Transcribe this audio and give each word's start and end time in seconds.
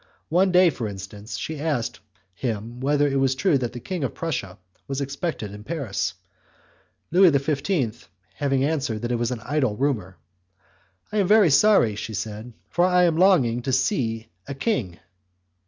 One 0.29 0.51
day, 0.51 0.71
for 0.71 0.87
instance, 0.87 1.37
she 1.37 1.59
asked 1.59 1.99
him 2.33 2.79
whether 2.79 3.07
it 3.07 3.17
was 3.17 3.35
true 3.35 3.59
that 3.59 3.73
the 3.73 3.79
king 3.79 4.03
of 4.03 4.15
Prussia 4.15 4.57
was 4.87 4.99
expected 4.99 5.53
in 5.53 5.63
Paris. 5.63 6.15
Louis 7.11 7.31
XV. 7.31 8.09
having 8.33 8.63
answered 8.63 9.03
that 9.03 9.11
it 9.11 9.17
was 9.19 9.29
an 9.29 9.41
idle 9.41 9.77
rumour, 9.77 10.17
"I 11.11 11.17
am 11.17 11.27
very 11.27 11.51
sorry," 11.51 11.95
she 11.95 12.15
said, 12.15 12.53
"for 12.67 12.83
I 12.83 13.03
am 13.03 13.15
longing 13.17 13.61
to 13.61 13.71
see 13.71 14.29
a 14.47 14.55
king." 14.55 14.97